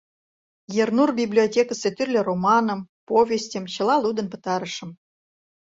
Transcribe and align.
Ернур 0.81 1.09
библиотекысе 1.19 1.89
тӱрлӧ 1.95 2.19
романым, 2.29 2.79
повестьым 3.09 3.65
чыла 3.73 3.95
лудын 4.03 4.27
пытарышым. 4.33 4.89